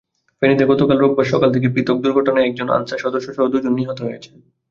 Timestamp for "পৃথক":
1.67-1.87